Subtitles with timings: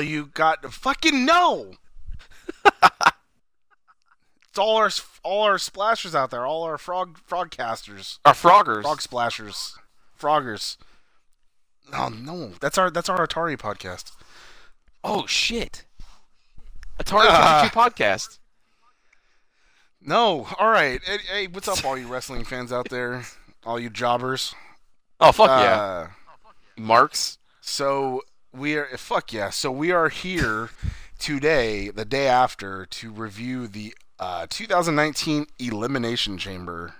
[0.00, 1.72] all you got fucking no.
[2.64, 4.90] it's all our
[5.22, 8.82] all our splashers out there, all our frog frogcasters, Our Froggers.
[8.82, 9.76] frog splashers,
[10.18, 10.78] froggers.
[11.92, 14.12] Oh no, that's our that's our Atari podcast.
[15.04, 15.84] Oh shit.
[16.98, 17.62] Atari.
[17.62, 18.38] 52 podcast.
[20.02, 21.00] No, all right.
[21.04, 23.24] Hey, hey, what's up, all you wrestling fans out there,
[23.66, 24.54] all you jobbers?
[25.20, 25.80] Oh fuck yeah.
[25.80, 26.06] Uh,
[26.78, 27.36] Marks.
[27.60, 28.22] So
[28.52, 29.50] we are fuck yeah.
[29.50, 30.70] So we are here
[31.18, 36.94] today, the day after, to review the uh, 2019 Elimination Chamber.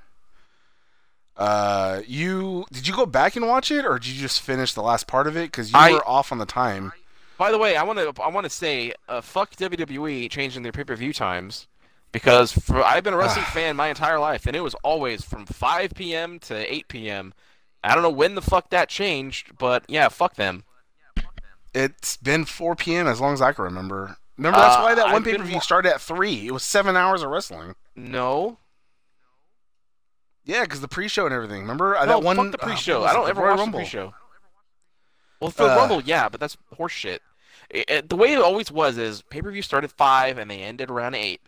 [1.36, 4.82] Uh, you did you go back and watch it, or did you just finish the
[4.82, 5.46] last part of it?
[5.50, 6.92] Because you I- were off on the time.
[7.38, 10.72] By the way, I want to I want to say uh, fuck WWE changing their
[10.72, 11.68] pay-per-view times
[12.12, 15.46] because for, I've been a wrestling fan my entire life and it was always from
[15.46, 16.38] 5 p.m.
[16.40, 17.32] to 8 p.m.
[17.82, 20.64] I don't know when the fuck that changed, but yeah, fuck them.
[21.74, 23.06] It's been 4 p.m.
[23.06, 24.16] as long as I can remember.
[24.36, 26.46] Remember that's Uh, why that one pay per view wa- started at three.
[26.46, 27.74] It was seven hours of wrestling.
[27.94, 28.58] No.
[30.44, 31.60] Yeah, because the pre-show and everything.
[31.60, 32.36] Remember uh, no, that one?
[32.36, 33.00] fuck the uh, pre-show.
[33.00, 33.78] what was I don't ever watch Rumble.
[33.78, 34.14] the pre-show.
[35.40, 37.18] Well, for the Uh, Rumble, yeah, but that's horseshit.
[37.68, 41.14] It, it- the way it always was is pay-per-view started five and they ended around
[41.14, 41.40] eight.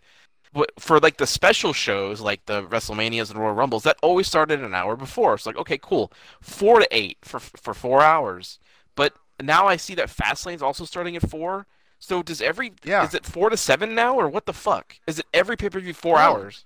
[0.53, 4.61] But for like the special shows, like the WrestleManias and Royal Rumbles, that always started
[4.61, 5.33] an hour before.
[5.33, 8.59] It's like, okay, cool, four to eight for for four hours.
[8.95, 11.65] But now I see that Fastlane's also starting at four.
[11.99, 13.05] So does every Yeah.
[13.05, 14.97] is it four to seven now or what the fuck?
[15.07, 16.21] Is it every pay-per-view four No.
[16.21, 16.65] hours?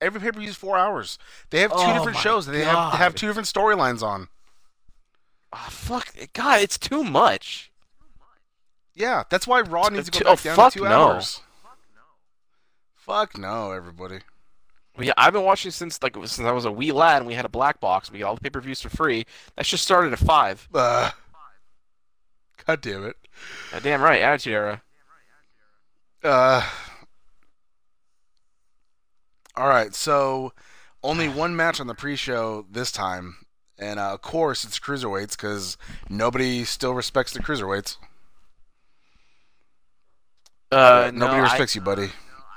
[0.00, 1.18] Every pay per view is four hours.
[1.50, 2.46] They have two Oh different shows.
[2.46, 4.28] They have they have two different storylines on.
[5.52, 7.70] Oh, fuck, God, it's too much.
[8.92, 11.12] Yeah, that's why Raw needs to go back oh, down fuck to two no.
[11.12, 11.40] hours.
[12.96, 14.20] Fuck no, everybody.
[14.96, 17.34] Well, yeah, I've been watching since like since I was a wee lad, and we
[17.34, 18.10] had a black box.
[18.10, 19.26] We got all the pay-per-views for free.
[19.56, 20.68] That just started at five.
[20.74, 21.10] Uh,
[22.66, 23.16] God damn it.
[23.72, 24.82] Uh, damn right, Attitude Era.
[26.22, 26.66] Uh,
[29.56, 30.52] all right, so
[31.02, 33.36] only one match on the pre-show this time,
[33.78, 35.76] and uh, of course it's cruiserweights because
[36.08, 37.98] nobody still respects the cruiserweights.
[40.72, 42.08] Uh, nobody no, respects you, buddy.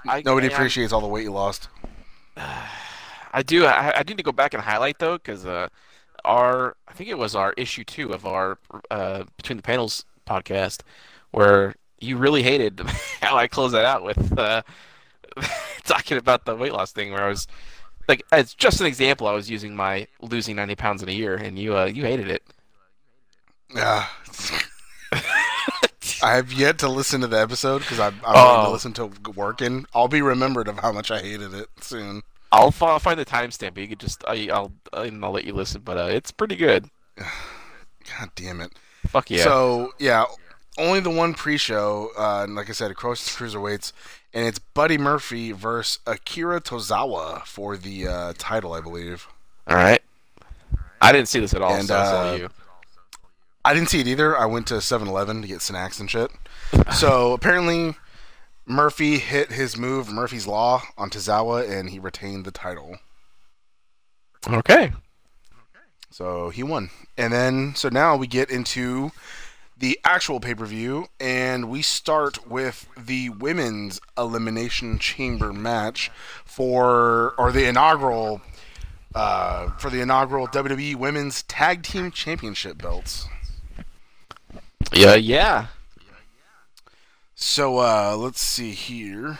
[0.07, 1.67] I, Nobody I, appreciates all the weight you lost.
[2.37, 3.65] I do.
[3.65, 5.67] I, I need to go back and highlight though, because uh,
[6.27, 8.57] our I think it was our issue two of our
[8.91, 10.81] uh between the panels podcast,
[11.31, 12.79] where you really hated
[13.21, 14.61] how I closed that out with uh
[15.85, 17.47] talking about the weight loss thing, where I was
[18.07, 21.35] like, as just an example, I was using my losing ninety pounds in a year,
[21.35, 22.43] and you uh you hated it.
[23.73, 24.05] Yeah.
[26.23, 28.71] I have yet to listen to the episode because I'm, I'm going to Oh.
[28.71, 29.85] listen to working.
[29.93, 32.23] I'll be remembered of how much I hated it soon.
[32.51, 33.73] I'll, I'll find the timestamp.
[33.73, 36.55] but You could just I, I'll and I'll let you listen, but uh, it's pretty
[36.55, 36.89] good.
[37.17, 38.71] God damn it.
[39.07, 39.43] Fuck yeah.
[39.43, 40.25] So yeah,
[40.77, 42.11] only the one pre-show.
[42.17, 43.91] Uh, and like I said, across the cruiserweights,
[44.33, 49.27] and it's Buddy Murphy versus Akira Tozawa for the uh, title, I believe.
[49.67, 50.01] All right.
[51.01, 52.49] I didn't see this at all, And, so uh, you.
[53.63, 54.37] I didn't see it either.
[54.37, 56.31] I went to 7-Eleven to get snacks and shit.
[56.93, 57.95] so apparently,
[58.67, 62.97] Murphy hit his move, Murphy's Law, on Tozawa, and he retained the title.
[64.47, 64.91] Okay.
[66.11, 66.89] So he won.
[67.17, 69.11] And then, so now we get into
[69.77, 76.11] the actual pay per view, and we start with the women's elimination chamber match
[76.43, 78.41] for, or the inaugural,
[79.15, 83.27] uh, for the inaugural WWE Women's Tag Team Championship belts.
[84.91, 85.67] Yeah, yeah.
[87.39, 89.37] So uh, let's see here.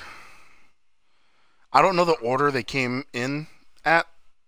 [1.74, 3.48] I don't know the order they came in
[3.84, 4.06] at.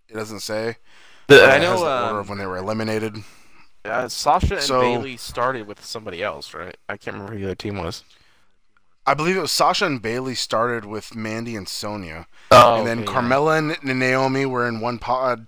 [0.07, 0.77] It doesn't say.
[1.27, 3.17] The, I know the order um, of when they were eliminated.
[3.85, 6.77] uh, Sasha and So- Bayley started with somebody else, right?
[6.87, 8.03] I can't remember who the other team was.
[9.07, 12.99] I believe it was Sasha and Bayley started with Mandy and Sonya, Oh, and then
[12.99, 15.47] okay, Carmella and, and Naomi were in one pod.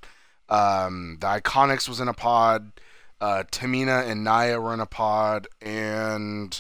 [0.50, 2.72] Um, the Iconics was in a pod.
[3.20, 6.60] Uh, Tamina and Nia were in a pod, and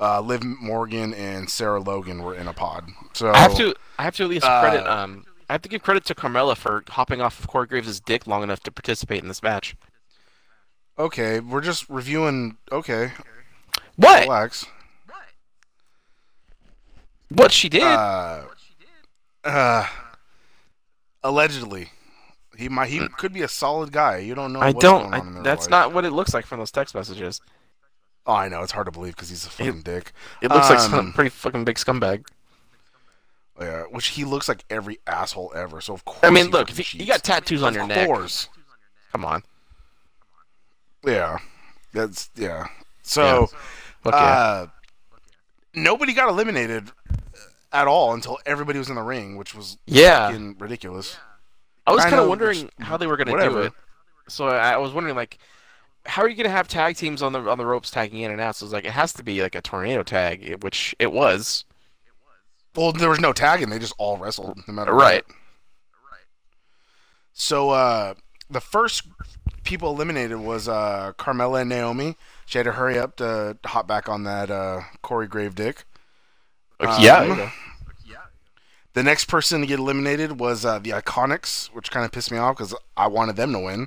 [0.00, 2.88] uh, Liv Morgan and Sarah Logan were in a pod.
[3.14, 3.74] So I have to.
[3.98, 4.86] I have to at least Uh, credit.
[4.90, 8.26] Um, I have to give credit to Carmella for hopping off of Corey Graves' dick
[8.26, 9.74] long enough to participate in this match.
[10.98, 12.58] Okay, we're just reviewing.
[12.70, 13.12] Okay,
[13.96, 14.22] What?
[14.24, 14.66] relax.
[17.30, 17.82] What she did?
[17.82, 18.44] Uh,
[19.44, 19.86] uh,
[21.22, 21.90] allegedly,
[22.56, 24.18] he might he could be a solid guy.
[24.18, 24.60] You don't know.
[24.60, 25.10] I don't.
[25.10, 25.70] Going on in I, that's life.
[25.70, 27.40] not what it looks like from those text messages.
[28.28, 30.12] Oh, I know it's hard to believe because he's a fucking dick.
[30.42, 32.26] It looks like Um, some pretty fucking big scumbag.
[33.58, 35.80] Yeah, which he looks like every asshole ever.
[35.80, 36.20] So of course.
[36.22, 38.06] I mean, look, you, got tattoos on your of neck.
[38.06, 38.48] course.
[39.12, 39.42] Come on.
[41.04, 41.38] Yeah,
[41.92, 42.66] that's yeah.
[43.02, 43.48] So
[44.04, 44.12] yeah.
[44.12, 44.66] Uh,
[45.74, 46.90] nobody got eliminated
[47.72, 50.28] at all until everybody was in the ring, which was yeah.
[50.28, 51.16] fucking ridiculous.
[51.86, 53.72] I was kind of wondering which- how they were going to do it.
[54.28, 55.38] So I was wondering like,
[56.08, 58.30] how are you going to have tag teams on the on the ropes tagging in
[58.30, 58.56] and out?
[58.56, 61.64] So it's like it has to be like a tornado tag, it- which it was.
[62.74, 65.24] Well, there was no tagging; they just all wrestled, no matter Right.
[65.26, 65.36] what.
[67.32, 68.14] So uh,
[68.50, 69.04] the first
[69.64, 72.16] people eliminated was uh, Carmella and Naomi.
[72.46, 75.84] She had to hurry up to hop back on that uh, Corey Gravedick.
[76.80, 77.18] Like, yeah.
[77.18, 77.52] Um.
[78.94, 82.38] The next person to get eliminated was uh, the Iconics, which kind of pissed me
[82.38, 83.86] off because I wanted them to win.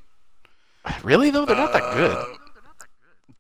[1.04, 2.38] Really though, they're not that Uh, good.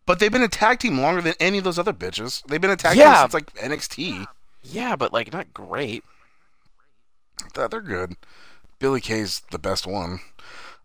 [0.05, 2.43] But they've been a tag team longer than any of those other bitches.
[2.47, 3.13] They've been a tag Yeah.
[3.13, 4.25] team since like NXT.
[4.63, 6.03] Yeah, but like not great.
[7.53, 8.15] They're good.
[8.79, 10.19] Billie Kay's the best one.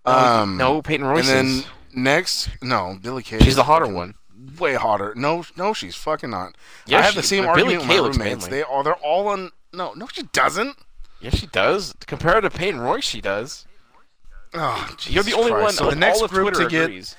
[0.07, 1.29] No, Um, no, Peyton Royce.
[1.29, 3.39] And then next, no, Billie Kay.
[3.41, 4.15] she's the hotter one.
[4.59, 5.13] Way hotter.
[5.17, 6.55] No, no, she's fucking not.
[6.87, 8.19] Yeah, I have she- the same Billie argument with my roommates.
[8.45, 8.51] manly.
[8.51, 8.85] They are.
[8.85, 9.51] They're all on.
[9.73, 10.79] No, no, she doesn't.
[11.21, 11.95] Yeah, she does.
[12.07, 13.67] Compared to Peyton Royce, she does.
[14.55, 15.63] Oh, You're the only Christ.
[15.65, 15.73] one.
[15.73, 16.85] So the next group Twitter to get.
[16.85, 17.17] agrees.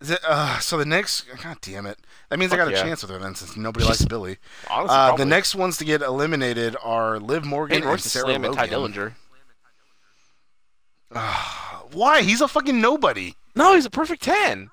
[0.00, 1.22] Is uh, so the next.
[1.42, 1.98] God damn it.
[2.28, 2.82] That means I Fuck got a yeah.
[2.82, 4.36] chance with her then, since nobody likes Billie.
[4.70, 8.52] Honestly, Uh, the next ones to get eliminated are Liv Morgan and is Sarah slamming
[8.52, 8.92] Tye Logan.
[8.92, 9.12] Dillinger.
[11.92, 12.22] Why?
[12.22, 13.34] He's a fucking nobody.
[13.54, 14.70] No, he's a perfect ten.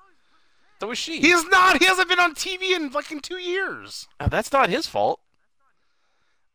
[0.80, 1.20] So is she.
[1.20, 1.78] He's not.
[1.78, 4.06] He hasn't been on TV in fucking two years.
[4.20, 5.20] Uh, that's not his fault.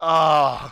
[0.02, 0.72] Oh.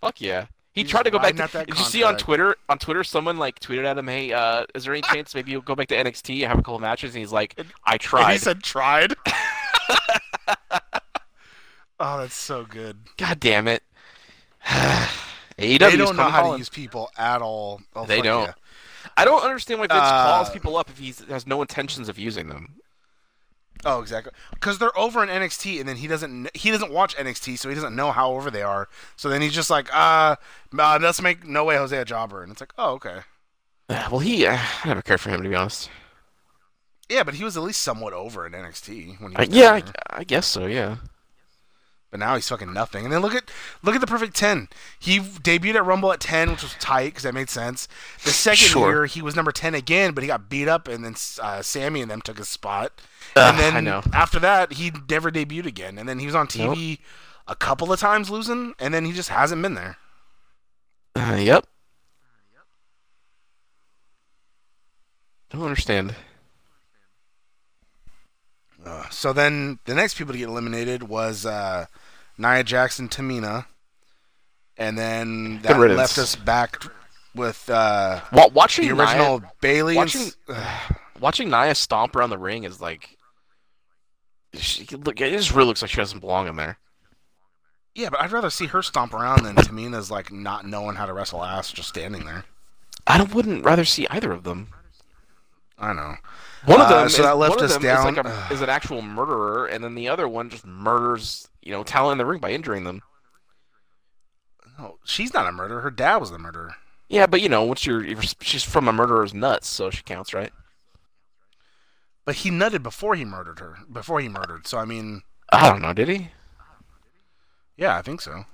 [0.00, 0.46] Fuck yeah.
[0.72, 1.34] He He's tried to go back.
[1.34, 2.16] To, did you see on.
[2.16, 2.56] Twitter?
[2.68, 5.62] On Twitter, someone like tweeted at him, "Hey, uh, is there any chance maybe you'll
[5.62, 8.32] go back to NXT and have a couple matches?" And he's like, "I And tried."
[8.32, 9.14] he said tried.
[11.98, 12.98] oh, that's so good.
[13.16, 13.82] God damn it.
[14.66, 15.06] AEW
[15.58, 17.80] they don't know how to use people at all.
[17.94, 18.44] Oh, They don't.
[18.44, 18.52] yeah.
[19.16, 22.18] I don't understand why Vince Uh, calls people up if he has no intentions of
[22.18, 22.76] using them.
[23.84, 24.32] Oh, exactly.
[24.52, 27.74] Because they're over in NXT, and then he doesn't he doesn't watch NXT, so he
[27.74, 28.88] doesn't know how over they are.
[29.16, 30.36] So then he's just like, uh,
[30.78, 33.20] uh let's make No Way Jose a jobber, and it's like, oh, okay.
[33.88, 35.90] Uh, Well, he, uh, I never cared for him to be honest.
[37.08, 39.72] Yeah, but he was at least somewhat over in NXT when he yeah.
[39.72, 39.82] I,
[40.20, 40.66] I guess so.
[40.66, 40.96] Yeah.
[42.10, 43.04] But now he's fucking nothing.
[43.04, 43.50] And then look at
[43.82, 44.68] look at the perfect ten.
[44.98, 47.86] He debuted at Rumble at ten, which was tight because that made sense.
[48.24, 48.90] The second Sure.
[48.90, 52.00] year he was number ten again, but he got beat up, and then uh, Sammy
[52.02, 53.00] and them took his spot.
[53.36, 54.02] Ugh, and then I know.
[54.12, 55.98] after that, he never debuted again.
[55.98, 56.98] And then he was on TV
[57.46, 59.96] a couple of times losing, and then he just hasn't been there.
[61.14, 61.64] Uh, yep.
[65.50, 66.14] Don't understand.
[68.84, 71.86] Uh, so then the next people to get eliminated was uh,
[72.38, 73.66] Nia Jackson, Tamina,
[74.78, 76.82] and then that left us back
[77.34, 79.96] with uh, Wa- watching the original Nia, Bayley.
[79.96, 80.30] watching-
[81.20, 83.16] watching Nia stomp around the ring is like,
[84.54, 86.78] she, look, it just really looks like she doesn't belong in there.
[87.94, 91.12] Yeah, but I'd rather see her stomp around than Tamina's like not knowing how to
[91.12, 92.44] wrestle ass, just standing there.
[93.06, 94.68] I wouldn't rather see either of them.
[95.78, 96.14] I know.
[96.66, 98.68] One of Uh, them, so is, that left us down- is, like a, is an
[98.68, 102.40] actual murderer, and then the other one just murders, you know, talent in the ring
[102.40, 103.00] by injuring them.
[104.78, 105.80] No, she's not a murderer.
[105.80, 106.74] Her dad was the murderer.
[107.08, 110.32] Yeah, but you know, once you're, you're she's from a murderer's nuts, so she counts,
[110.34, 110.52] right?
[112.24, 113.78] But he nutted before he murdered her.
[113.90, 114.66] Before he murdered.
[114.66, 116.28] So I mean, I don't know, did he?
[117.76, 118.44] yeah, I think so.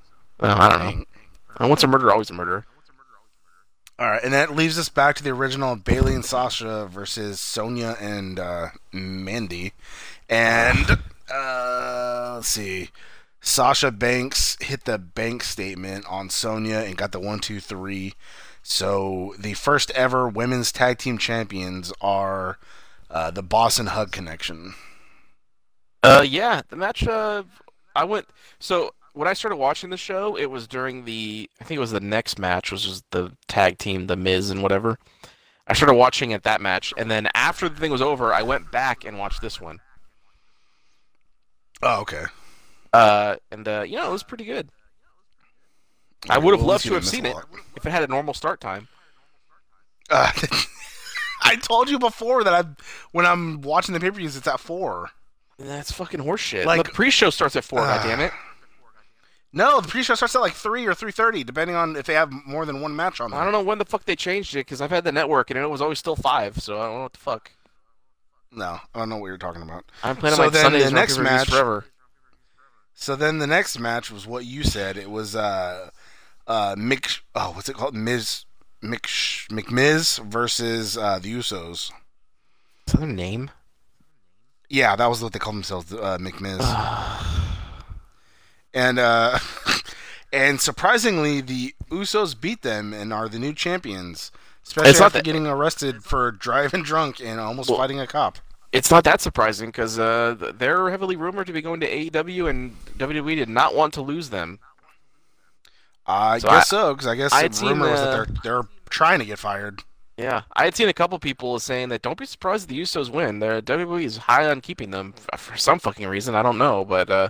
[0.40, 1.04] Well, I don't know.
[1.60, 2.64] Uh, Once a murderer, always a murderer.
[3.98, 7.96] All right, and that leaves us back to the original Bayley and Sasha versus Sonya
[7.98, 9.72] and uh, Mandy,
[10.28, 10.98] and
[11.32, 12.90] uh, let's see,
[13.40, 18.12] Sasha Banks hit the bank statement on Sonya and got the one, two, three.
[18.62, 22.58] So the first ever women's tag team champions are
[23.08, 24.74] uh, the Boss and Hug Connection.
[26.02, 27.06] Uh, yeah, the match.
[27.06, 27.44] Uh,
[27.94, 28.26] I went.
[28.58, 31.48] So when I started watching the show, it was during the.
[31.58, 34.62] I think it was the next match, which was the tag team, the Miz and
[34.62, 34.98] whatever.
[35.66, 38.70] I started watching at that match, and then after the thing was over, I went
[38.70, 39.78] back and watched this one.
[41.82, 42.24] Oh, okay.
[42.92, 44.68] Uh, and uh, you know, it was pretty good.
[46.28, 47.36] I would have loved to have seen it
[47.74, 48.86] if it had a normal start time.
[50.10, 50.30] Uh,
[51.42, 52.68] I told you before that I,
[53.12, 55.08] when I'm watching the pay per views, it's at four.
[55.58, 56.66] That's fucking horseshit.
[56.66, 57.80] Like- the pre-show starts at four.
[57.80, 58.32] Uh, God damn it!
[59.56, 62.30] No, the pre-show starts at like three or three thirty, depending on if they have
[62.46, 63.40] more than one match on there.
[63.40, 65.58] I don't know when the fuck they changed it because I've had the network and
[65.58, 66.60] it was always still five.
[66.62, 67.52] So I don't know what the fuck.
[68.52, 69.84] No, I don't know what you're talking about.
[70.02, 71.86] I'm planning So my then Sundays the next match- forever.
[72.94, 74.96] So then the next match was what you said.
[74.98, 75.88] It was uh,
[76.46, 77.20] uh, Mick.
[77.34, 77.94] Oh, what's it called?
[77.94, 78.44] Miz
[78.82, 79.06] Mick
[79.48, 81.72] McMiz versus uh, the Usos.
[81.72, 81.92] Is
[82.88, 83.50] that their name?
[84.68, 86.60] Yeah, that was what they called themselves, uh, McMiz.
[88.76, 89.38] And uh,
[90.32, 94.30] and surprisingly, the Usos beat them and are the new champions.
[94.64, 98.06] Especially It's not after that- getting arrested for driving drunk and almost Well- fighting a
[98.06, 98.38] cop.
[98.72, 102.76] It's not that surprising because uh, they're heavily rumored to be going to AEW, and
[102.98, 104.58] WWE did not want to lose them.
[106.06, 108.12] I So guess I- so, because I guess I the seen, rumor was that uh,
[108.16, 109.82] they're they're trying to get fired.
[110.16, 113.10] Yeah, I had seen a couple people saying that don't be surprised if the Usos
[113.10, 113.38] win.
[113.40, 116.34] The WWE is high on keeping them for some fucking reason.
[116.34, 117.28] I don't know, but uh,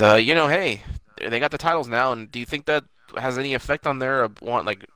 [0.00, 0.82] uh, you know, hey,
[1.26, 2.84] they got the titles now, and do you think that
[3.16, 4.86] has any effect on their uh, want like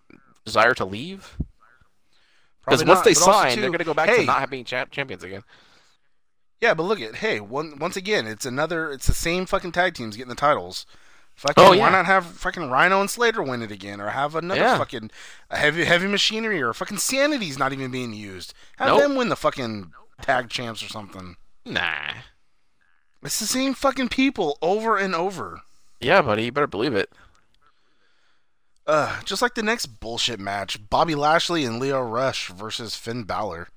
[0.44, 1.36] desire to leave?
[2.64, 4.84] Because once not, they sign, too, they're gonna go back hey, to not having cha-
[4.86, 5.42] champions again.
[6.60, 9.94] Yeah, but look at hey, one, once again, it's another, it's the same fucking tag
[9.94, 10.84] teams getting the titles.
[11.36, 11.80] Fucking, Oh, yeah.
[11.80, 14.76] why not have fucking Rhyno and Slater win it again, or have another Yeah.
[14.76, 15.10] fucking
[15.50, 18.52] heavy heavy machinery, or fucking Sanity's not even being used.
[18.76, 19.00] Have Nope.
[19.00, 19.90] them win the fucking
[20.20, 21.36] tag champs or something.
[21.64, 22.12] Nah.
[23.22, 25.60] It's the same fucking people over and over.
[26.00, 27.10] Yeah, buddy, you better believe it.
[28.86, 33.68] Uh, just like the next bullshit match, Bobby Lashley and Lio Rush versus Finn Balor.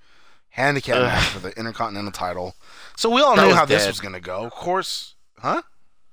[0.51, 1.03] Handicap Ugh.
[1.03, 2.55] match for the Intercontinental title.
[2.95, 3.89] So we all That knew how this dead.
[3.89, 4.45] was gonna go.
[4.45, 5.63] Of course, huh?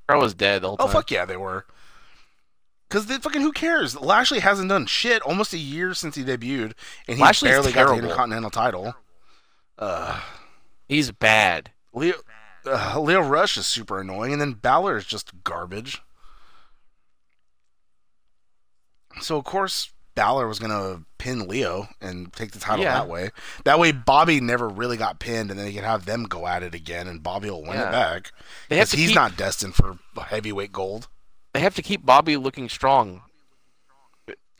[0.08, 0.92] I was dead the whole Oh time.
[0.94, 1.66] fuck yeah, they were.
[2.88, 3.98] Cause they fucking who cares?
[4.00, 6.72] Lashley hasn't done shit almost a year since he debuted,
[7.06, 7.94] and he Lashley's barely got the.
[8.02, 8.94] Intercontinental title.
[9.78, 10.20] Uh,
[10.88, 11.70] He's bad.
[11.94, 12.14] Lio,
[12.66, 16.00] uh, Lio Rush is super annoying, and then Balor is just garbage.
[19.20, 22.94] So of course Balor was gonna pin Lio and take the title Yeah.
[22.94, 23.30] that way.
[23.64, 26.62] That way Bobby never really got pinned, and then he could have them go at
[26.62, 27.88] it again, and Bobby will win Yeah.
[27.88, 28.32] it back.
[28.68, 31.08] They have Because to he's keep, not destined for heavyweight gold.
[31.52, 33.22] They have to keep Bobby looking strong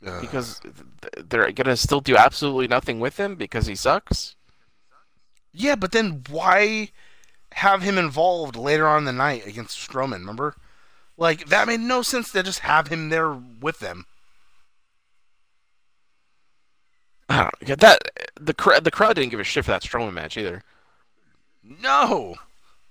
[0.05, 4.35] Uh, because th- they're gonna still do absolutely nothing with him because he sucks.
[5.53, 6.91] Yeah, but then why
[7.53, 10.19] have him involved later on in the night against Strowman?
[10.19, 10.55] Remember,
[11.17, 14.05] like that made no sense to just have him there with them.
[17.29, 17.99] I don't get that.
[18.39, 20.63] The cr- the crowd didn't give a shit for that Strowman match either.
[21.63, 22.35] No,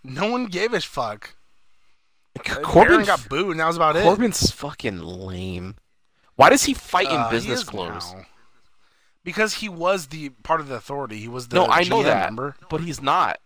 [0.02, 1.34] no one gave a fuck.
[2.62, 4.02] Corbin got booed, and that was about it.
[4.04, 5.74] Corbin's fucking lame.
[6.36, 8.12] Why does he fight in Uh, business clothes?
[8.14, 8.24] now.
[9.24, 11.18] Because he was the part of the authority.
[11.18, 12.56] He was the No, I know that, Remember?
[12.70, 13.38] but he's not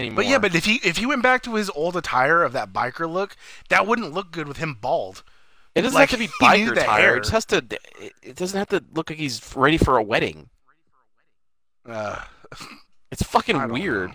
[0.00, 0.16] anymore.
[0.16, 2.72] But yeah, but if he if he went back to his old attire of that
[2.72, 3.36] biker look,
[3.68, 5.22] that wouldn't look good with him bald.
[5.74, 7.00] it doesn't like, have to be biker the tire.
[7.00, 7.16] hair.
[7.16, 7.58] It just has to.
[8.00, 10.48] It it doesn't have to look like he's ready for a wedding.
[11.88, 12.22] Uh,
[13.12, 14.10] It's fucking weird.
[14.10, 14.14] know.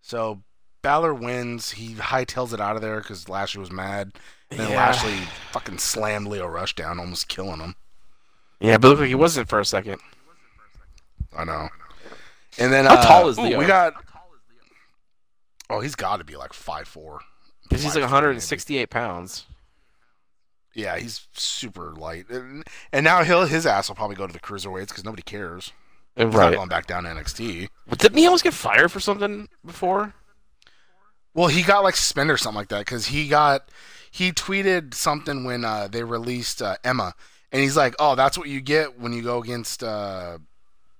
[0.00, 0.42] So
[0.82, 1.70] Balor wins.
[1.72, 4.12] He hightails it out of there because Lashley was mad.
[4.50, 4.76] And then Yeah.
[4.78, 5.16] Lashley
[5.52, 7.76] fucking slammed Lio Rush down, almost killing him.
[8.60, 10.00] Yeah, but look like he wasn't for a second.
[11.36, 11.68] I know.
[12.58, 13.58] And then How uh, tall is ooh, Lio?
[13.58, 13.94] We got.
[15.70, 17.20] Oh, he's got to be like five four.
[17.62, 19.46] Because he's like 168 pounds.
[20.74, 24.40] Yeah, he's super light, and, and now he'll his ass will probably go to the
[24.40, 25.72] cruiserweights because nobody cares.
[26.16, 26.54] He's not Right.
[26.54, 27.68] going back down to NXT.
[27.86, 30.14] But didn't he almost get fired for something before?
[31.34, 33.68] Well, he got like suspended or something like that because he got
[34.10, 37.14] he tweeted something when uh, they released uh, Emma,
[37.50, 40.38] and he's like, "Oh, that's what you get when you go against uh,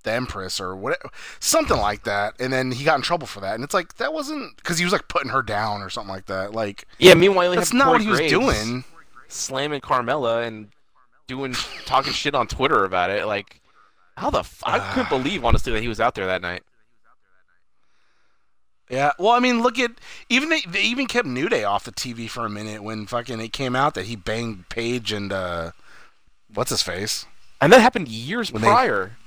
[0.03, 0.99] the Empress or what,
[1.39, 4.13] something like that." And then he got in trouble for that, and it's like that
[4.13, 6.53] wasn't because he was like putting her down or something like that.
[6.53, 8.83] Like Yeah, meanwhile, they that's not what he was doing.
[9.27, 10.69] Slamming Carmella and
[11.27, 11.53] doing
[11.85, 13.25] talking shit on Twitter about it.
[13.25, 13.61] Like,
[14.17, 16.61] how the f- I couldn't believe honestly that he was out there that night.
[18.89, 19.91] Yeah, well, I mean, look at
[20.29, 23.39] even they, they even kept New Day off the TV for a minute when fucking
[23.39, 25.71] it came out that he banged Paige and uh,
[26.53, 27.25] what's his face?
[27.61, 29.17] And that happened years When they- prior.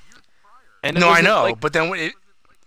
[0.86, 2.12] And no, I know, like, but then it,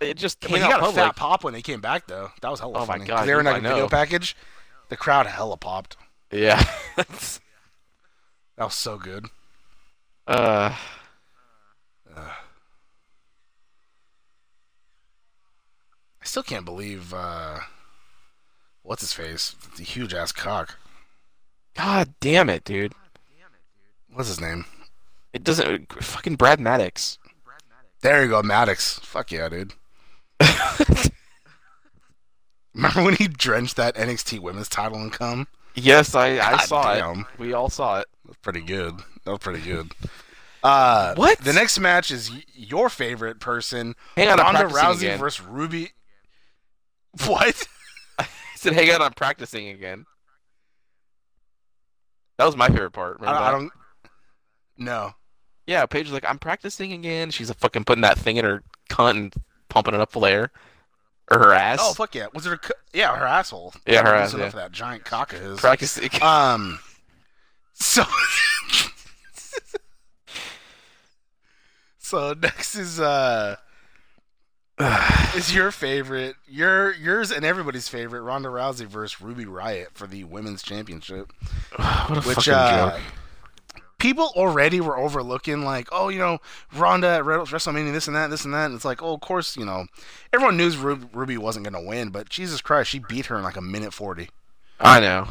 [0.02, 1.04] it just came he out got a public.
[1.06, 2.32] fat pop when they came back though.
[2.42, 3.00] That was hella Oh my funny.
[3.06, 3.90] 'Cause God, they were in I like a video know.
[3.90, 4.36] package.
[4.90, 5.96] The crowd hella popped.
[6.32, 6.64] Yeah.
[8.58, 9.28] That was so good.
[10.28, 10.76] uh,
[16.22, 17.60] I still can't believe uh,
[18.84, 19.56] what's his face?
[19.78, 20.78] The huge ass cock.
[21.76, 22.94] God damn it, dude.
[24.12, 24.66] What's his name?
[25.32, 25.94] It doesn't.
[26.04, 27.18] Fucking Brad Maddox.
[28.02, 29.00] There you go, Maddox.
[29.00, 29.74] Fuck yeah, dude.
[32.74, 35.48] Remember when he drenched that NXT Women's title in cum?
[35.76, 37.20] yes, I, I God saw damn.
[37.22, 37.26] it.
[37.38, 38.08] We all saw it.
[38.24, 38.96] That was pretty good.
[39.26, 39.92] That was pretty good.
[40.64, 41.40] Uh, What?
[41.40, 45.20] The next match is your favorite person, Hang on, I'm Ronda Rousey again.
[45.20, 45.92] versus Ruby.
[47.26, 47.68] What?
[48.20, 50.06] I said, "Hang on, I'm practicing again."
[52.38, 53.18] That was my favorite part.
[53.22, 53.72] I, I don't.
[54.78, 55.14] No.
[55.70, 58.64] Yeah, Paige was like, "I'm practicing again." She's a fucking putting that thing in her
[58.90, 59.34] cunt and
[59.70, 60.52] pumping it up the layer,
[61.30, 61.78] or her ass.
[61.80, 62.26] Oh fuck yeah!
[62.34, 62.58] Was it her?
[62.58, 63.76] cu- Yeah, her asshole.
[63.86, 64.50] Yeah, her ass, yeah.
[64.50, 65.60] that giant cock of his.
[65.60, 66.10] Practicing.
[66.24, 66.80] Um.
[67.74, 68.04] So.
[72.00, 73.58] so next is uh.
[75.36, 80.24] is your favorite your yours and everybody's favorite Ronda Rousey versus Ruby Riott for the
[80.24, 81.32] women's championship?
[81.76, 83.02] what a which fucking uh, joke.
[84.00, 86.40] People already were overlooking like oh you know
[86.74, 89.56] Ronda at WrestleMania this and that this and that and it's like oh of course
[89.56, 89.86] you know
[90.34, 93.58] everyone knew Ru- Ruby wasn't gonna win but Jesus Christ she beat her in like
[93.58, 94.30] a minute forty
[94.80, 95.28] I know.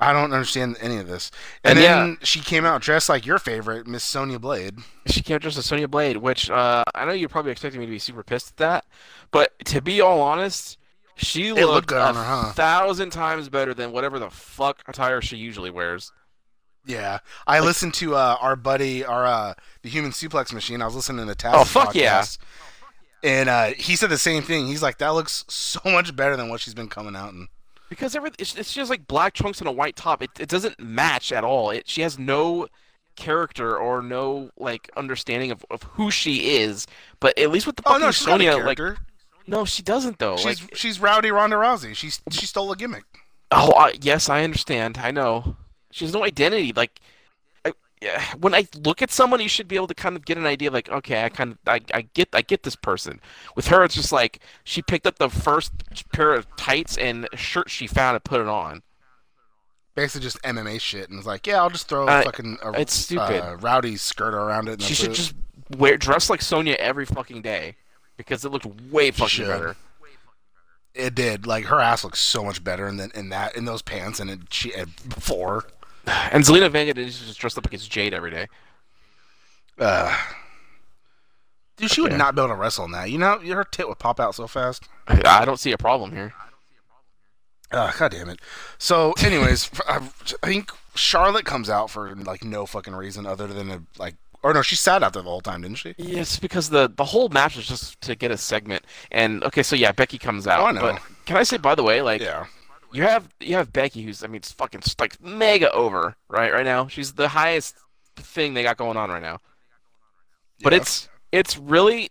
[0.00, 1.30] I don't understand any of this
[1.62, 1.96] And and, yeah.
[1.96, 5.56] then she came out dressed like your favorite Miss Sonya Blade She came out dressed
[5.56, 8.50] as Sonya Blade, which uh, I know you're probably expecting me to be super pissed
[8.50, 8.84] at that,
[9.30, 10.78] but to be all honest,
[11.14, 12.52] she looked looked good a her, huh?
[12.52, 16.12] thousand times better than whatever the fuck attire she usually wears.
[16.86, 20.94] Yeah I listened to uh, our buddy our uh, the Human Suplex Machine I was
[20.94, 22.24] listening to the Taz Oh, fuck yeah.
[23.22, 26.48] and uh, he said the same thing he's like that looks so much better than
[26.48, 27.48] what she's been coming out in.
[27.88, 30.22] Because every it's, it's just like black trunks and a white top.
[30.22, 31.70] It it doesn't match at all.
[31.70, 32.66] It she has no
[33.14, 36.86] character or no like understanding of, of who she is.
[37.20, 38.80] But at least with the Oh fucking no, got a Sonya, like
[39.46, 40.36] no, she doesn't though.
[40.36, 41.94] She's like she's rowdy Ronda Rousey.
[41.94, 43.04] She's she stole a gimmick.
[43.52, 44.98] oh I, yes, I understand.
[44.98, 45.56] I know.
[45.94, 46.72] She has no identity.
[46.74, 47.00] Like
[47.64, 47.72] I,
[48.40, 50.72] when I look at someone, you should be able to kind of get an idea.
[50.72, 53.20] Like okay, I kind of I, I get I get this person.
[53.54, 55.72] With her, it's just like she picked up the first
[56.12, 58.82] pair of tights and shirt she found and put it on.
[59.94, 62.72] Basically, just MMA shit, and it's like, yeah, I'll just throw Uh, a fucking a,
[62.80, 63.40] it's stupid.
[63.40, 64.72] uh, rowdy skirt around it.
[64.72, 65.34] And She should just
[65.78, 67.76] wear dress like Sonya every fucking day
[68.16, 69.46] because it looked way fucking should.
[69.46, 69.76] better.
[70.92, 71.46] It did.
[71.46, 74.28] Like her ass looks so much better in, the, in that in those pants and
[74.30, 75.64] it, she had before.
[76.06, 78.48] And Zelina Vega is just dressed up like it's Jade every day.
[79.78, 80.16] Uh,
[81.76, 83.10] dude, she would not be able to wrestle in that.
[83.10, 84.84] You know, her tit would pop out so fast.
[85.08, 86.34] I don't see a problem here.
[86.36, 87.80] I don't see a problem here.
[87.88, 88.40] Uh, God damn it.
[88.78, 90.08] So, anyways, I
[90.42, 94.16] I think Charlotte comes out for like no fucking reason other than a like.
[94.42, 95.94] Or no, she sat out there the whole time, didn't she?
[95.96, 98.84] Yes, because the the whole match was just to get a segment.
[99.10, 100.60] And okay, so yeah, Becky comes out.
[100.60, 100.80] Oh, I know.
[100.82, 102.46] But can I say by the way, like Yeah.
[102.94, 106.64] You have you have Becky, who's I mean, it's fucking like mega over right right
[106.64, 106.86] now.
[106.88, 107.74] She's the highest
[108.16, 109.40] thing they got going on right now.
[110.62, 110.78] But Yeah.
[110.80, 112.10] it's it's really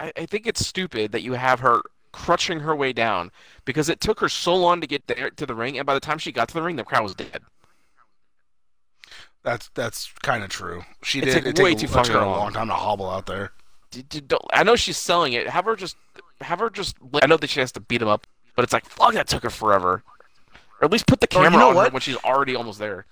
[0.00, 3.30] I, I think it's stupid that you have her crutching her way down
[3.64, 6.00] because it took her so long to get there to the ring and by the
[6.00, 7.40] time she got to the ring the crowd was dead.
[9.42, 10.82] That's that's kind of true.
[11.02, 11.34] She It did.
[11.34, 12.38] took it took way a- too fucking her a long.
[12.38, 13.52] long time to hobble out there.
[13.90, 15.48] D- d- don't- I know she's selling it.
[15.48, 15.96] Have her just
[16.40, 18.86] have her just I know that she has to beat him up, but it's like
[18.86, 20.02] fuck that took her forever.
[20.80, 22.78] Or at least put the Or you camera know on her when she's already almost
[22.78, 23.06] there.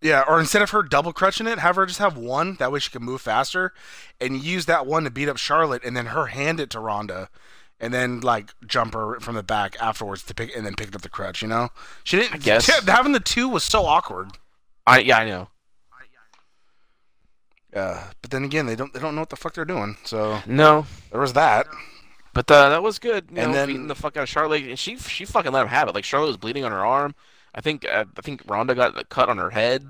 [0.00, 2.56] Yeah, or instead of her double crutching it, have her just have one.
[2.56, 3.72] That way she can move faster,
[4.20, 7.28] and use that one to beat up Charlotte, and then her hand it to Ronda,
[7.78, 11.02] and then like jump her from the back afterwards to pick, and then pick up
[11.02, 11.40] the crutch.
[11.40, 11.68] You know,
[12.02, 12.34] she didn't.
[12.34, 12.66] I guess.
[12.88, 14.30] having the two was so awkward.
[14.86, 15.48] I yeah, I know.
[17.74, 19.96] Uh, but then again, they don't they don't know what the fuck they're doing.
[20.04, 20.86] So No.
[21.10, 21.66] there was that.
[22.34, 23.26] But uh, that was good.
[23.30, 25.62] You And know, then- beating the fuck out of Charlotte, and she she fucking let
[25.62, 25.94] him have it.
[25.94, 27.14] Like Charlotte was bleeding on her arm.
[27.54, 29.86] I think uh, I think Ronda got a cut on her head.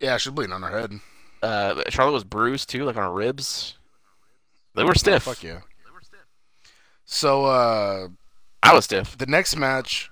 [0.00, 1.00] Yeah, she's bleeding on her head.
[1.42, 3.76] Uh, Charlotte was bruised too, like on her ribs.
[4.74, 5.28] They were stiff.
[5.28, 5.60] Oh, fuck yeah.
[5.84, 6.20] They were stiff.
[7.04, 8.08] So uh,
[8.62, 9.16] I was stiff.
[9.16, 10.10] the next match,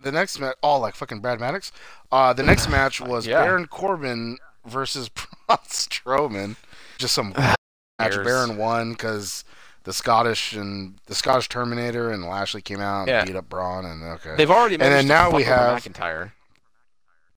[0.00, 1.72] the next match, oh, like fucking Brad Maddox.
[2.12, 3.42] Uh, the next match was Yeah.
[3.42, 5.08] Baron Corbin versus
[5.46, 6.56] Braun Strowman.
[6.98, 7.56] Just some match.
[7.98, 9.44] Baron won because
[9.84, 13.24] the Scottish and the Scottish Terminator and Lashley came out and Yeah.
[13.24, 14.34] beat up Braun and okay.
[14.36, 16.32] They've already and then now we have- McIntyre.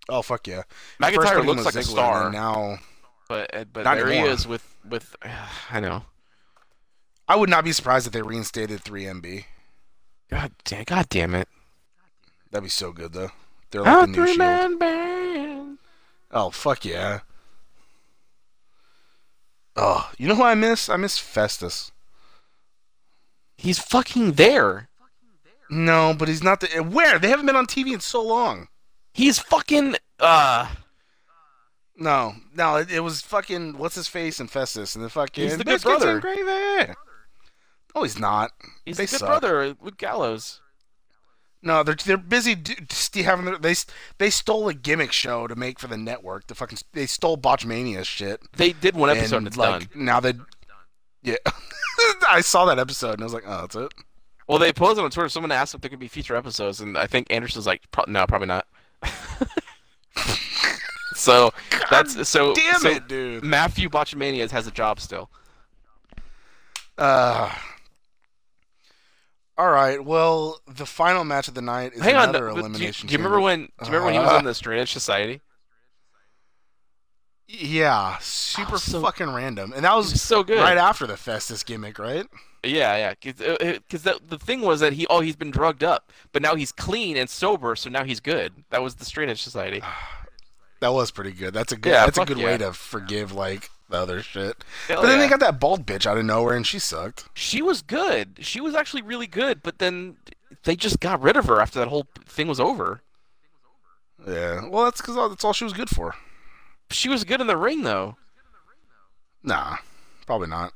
[0.10, 0.63] oh fuck yeah!
[1.01, 2.79] McIntyre looks like a star, now
[3.29, 5.15] but uh, but there he is with with.
[5.71, 6.03] I know.
[7.27, 9.45] I would not be surprised if they reinstated 3MB.
[10.29, 10.84] God damn!
[10.84, 11.47] God damn it!
[12.51, 13.32] That'd be so good though.
[13.71, 14.38] They're like the new Shield.
[14.38, 15.77] man band.
[16.32, 17.21] Oh fuck yeah!
[19.75, 20.89] Oh, you know who I miss?
[20.89, 21.91] I miss Festus.
[23.63, 24.89] He's fucking there.
[25.69, 26.67] No, but he's not the.
[26.84, 27.17] Where?
[27.17, 28.67] They haven't been on TV in so long.
[29.13, 29.95] He's fucking.
[30.19, 30.67] Uh,
[31.95, 35.58] No, no, it, it was fucking what's his face and Festus and the fucking He's
[35.58, 36.19] the good brother.
[36.19, 36.93] gravy.
[37.95, 38.52] No, he's not.
[38.86, 39.30] he's They a good suck.
[39.41, 40.60] brother with Gallows.
[41.62, 42.58] No, they're they're busy
[43.23, 43.76] having their, they
[44.17, 46.47] they stole a gimmick show to make for the network.
[46.47, 48.41] The fucking they stole Botchamania shit.
[48.58, 50.06] They did one episode and and it's like done.
[50.06, 50.34] now they,
[51.23, 51.36] yeah,
[52.29, 53.93] I saw that episode and I was like, oh, that's it.
[54.47, 55.29] Well, they posted on Twitter.
[55.29, 58.25] Someone asked if there could be future episodes, and I think Anderson's like, Pro- no,
[58.27, 58.67] probably not.
[61.15, 61.51] so
[61.89, 62.53] that's so.
[62.53, 63.43] Damn so it, dude.
[63.43, 65.29] Matthew Botchamanias has a job still.
[66.97, 67.53] Uh,
[69.57, 70.03] all right.
[70.03, 72.29] Well, the final match of the night is Hang on.
[72.29, 73.07] another but do, you, elimination.
[73.07, 73.59] do you remember when?
[73.59, 74.36] Do you remember when he was Uh.
[74.38, 75.41] on the Strange Society?
[77.47, 80.58] Yeah, oh, super Oh, so- fucking random, and that was was so good.
[80.60, 82.25] right after the Festus gimmick, right?
[82.63, 83.13] Yeah, yeah.
[83.21, 86.41] Because uh, uh, the the thing was that he oh he's been drugged up, but
[86.41, 88.53] now he's clean and sober, so now he's good.
[88.69, 89.82] That was the Straight Edge Society.
[90.79, 91.53] That was pretty good.
[91.53, 91.93] That's a good.
[91.93, 92.45] Yeah, that's a good yeah.
[92.45, 94.65] way to forgive like the other shit.
[94.89, 95.23] Hell but then yeah.
[95.23, 97.29] they got that bald bitch out of nowhere, and she sucked.
[97.34, 98.39] She was good.
[98.39, 100.17] She was actually really good, but then
[100.65, 103.01] they just got rid of her after that whole thing was over.
[104.27, 104.67] Yeah.
[104.67, 106.15] Well, that's because that's all she was good for.
[106.91, 108.17] She was good in the ring though.
[109.43, 109.78] Nah,
[110.26, 110.74] probably not.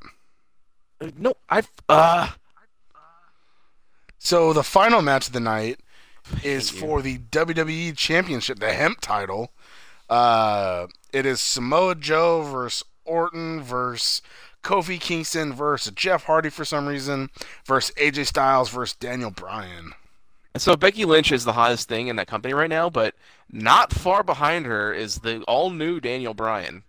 [1.01, 2.29] Uh, No, I uh
[4.17, 5.79] So the final match of the night
[6.43, 9.51] is for the WWE Championship, the Hemp title.
[10.09, 14.21] Uh, it is Samoa Joe versus Orton versus
[14.63, 17.29] Kofi Kingston versus Jeff Hardy for some reason
[17.65, 19.93] versus AJ Styles versus Daniel Bryan.
[20.57, 23.13] And so Becky Lynch is the hottest thing in that company right now, but
[23.51, 26.81] not far behind her is the all new Daniel Bryan.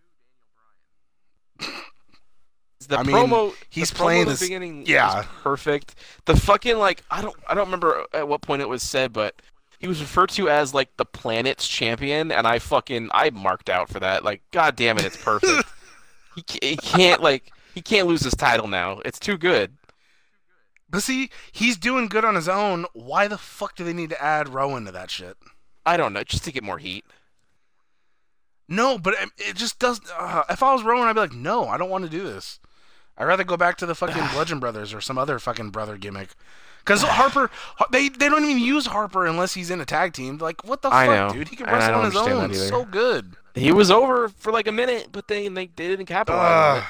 [2.89, 5.21] The I mean, promo he's the promo playing the this- beginning yeah.
[5.21, 5.97] is perfect.
[6.25, 9.43] The fucking like I don't I don't remember at what point it was said, but
[9.79, 13.91] he was referred to as like the planet's champion, and I fucking I marked out
[13.91, 14.25] for that.
[14.25, 15.69] Like, god damn it, it's perfect.
[16.37, 19.03] he, he can't like he can't lose his title now.
[19.05, 19.77] It's too good.
[20.91, 22.87] But see, he's doing good on his own.
[22.95, 25.37] Why the fuck do they need to add Rowan to that shit?
[25.85, 27.05] I don't know, just to get more heat.
[28.69, 30.01] No, but it- just does.
[30.17, 32.59] Uh, if I was Rowan, I'd be like, no, I don't want to do this.
[33.17, 36.31] I'd rather go back to the fucking Bludgeon Brothers or some other fucking brother gimmick.
[36.81, 37.51] Because Harper,
[37.91, 40.39] they they don't even use Harper unless he's in a tag team.
[40.39, 41.39] Like, what the I fuck, know.
[41.39, 41.49] dude?
[41.49, 42.55] He can wrestle on his own.
[42.55, 43.37] So good.
[43.55, 46.83] He was over for like a minute, but they they, they didn't capitalize.
[46.83, 46.89] Ugh.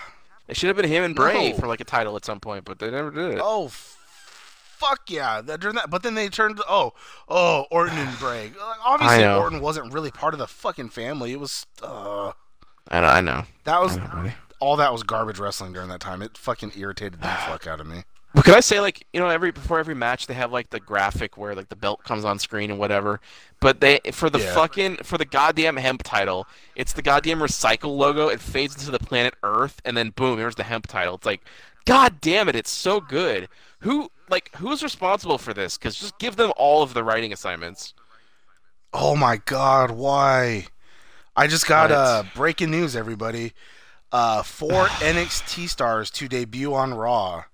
[0.48, 0.56] It.
[0.56, 1.56] Should have been him and Bray No.
[1.58, 3.40] for like a title at some point, but they never did it.
[3.42, 5.40] oh, fuck yeah.
[5.40, 6.60] That, during that, but then they turned.
[6.68, 6.92] Oh,
[7.28, 8.46] oh, Orton and Bray.
[8.58, 9.24] Like, obviously.
[9.26, 11.32] Orton wasn't really part of the fucking family.
[11.32, 11.66] It was.
[11.82, 12.32] Uh,
[12.90, 13.44] I know, I know.
[13.64, 14.30] that was know,
[14.60, 14.76] all.
[14.76, 16.22] That was garbage wrestling during that time.
[16.22, 18.04] It fucking irritated the fuck out of me.
[18.48, 21.36] Can I say like you know every before every match they have like the graphic
[21.36, 23.20] where like the belt comes on screen and whatever,
[23.60, 24.54] but they for the Yeah.
[24.54, 28.28] fucking for the goddamn hemp title, it's the goddamn recycle logo.
[28.28, 31.16] It fades into the planet Earth, and then boom, there's the hemp title.
[31.16, 31.42] It's like,
[31.84, 33.50] god damn it, it's so good.
[33.80, 35.76] Who like who's responsible for this?
[35.76, 37.92] Because just give them all of the writing assignments.
[38.94, 40.68] Oh my god, why?
[41.36, 43.52] I just got uh breaking news everybody.
[44.10, 47.44] Uh four NXT stars to debut on Raw.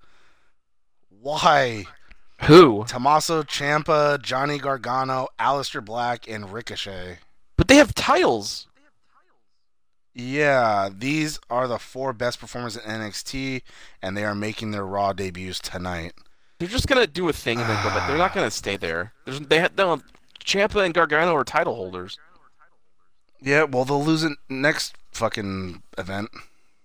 [1.24, 1.86] Why?
[2.42, 2.84] Who?
[2.86, 7.20] Tommaso Ciampa, Johnny Gargano, Aleister Black, and Ricochet.
[7.56, 8.66] But they have titles.
[10.12, 13.62] Yeah, these are the four best performers in NXT,
[14.02, 16.12] and they are making their Raw debuts tonight.
[16.58, 18.06] They're just gonna do a thing and then go back.
[18.06, 19.14] They're not gonna stay there.
[19.24, 20.02] There's they have, no.
[20.44, 22.18] Ciampa and Gargano are title holders.
[23.40, 26.28] Yeah, well, they'll lose it next fucking event.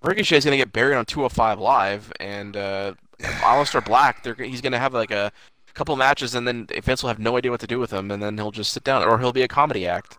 [0.01, 4.93] Ricochet's gonna get buried on 205 Live, and uh, Aleister Black, they're, he's gonna have
[4.93, 5.31] like a
[5.73, 8.21] couple matches, and then Vince will have no idea what to do with him, and
[8.21, 10.17] then he'll just sit down, or he'll be a comedy act.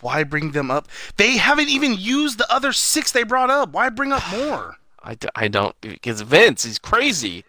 [0.00, 0.88] Why bring them up?
[1.16, 3.72] They haven't even used the other six they brought up.
[3.72, 4.76] Why bring up more?
[5.02, 7.44] I, d- I don't because Vince, he's crazy.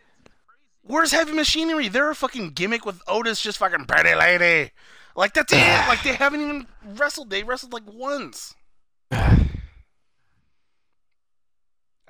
[0.84, 1.88] Where's Heavy Machinery?
[1.88, 4.72] They're a fucking gimmick with Otis just fucking pretty lady.
[5.16, 5.60] Like that's it.
[5.88, 7.30] Like they haven't even wrestled.
[7.30, 8.56] They wrestled like once.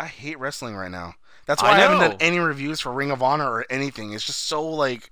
[0.02, 1.14] I hate wrestling right now.
[1.46, 4.14] That's why I, I haven't done any reviews for Ring of Honor or anything.
[4.14, 5.12] It's just so like